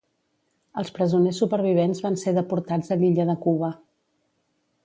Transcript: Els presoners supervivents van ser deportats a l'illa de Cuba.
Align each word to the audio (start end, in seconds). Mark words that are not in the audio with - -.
Els 0.81 0.89
presoners 0.95 1.41
supervivents 1.43 2.01
van 2.07 2.19
ser 2.23 2.35
deportats 2.39 2.93
a 2.97 3.01
l'illa 3.03 3.29
de 3.33 3.37
Cuba. 3.47 3.75